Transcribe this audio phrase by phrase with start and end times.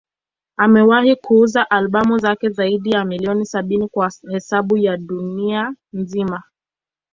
[0.57, 6.43] Amewahi kuuza albamu zake zaidi ya milioni sabini kwa hesabu ya dunia nzima.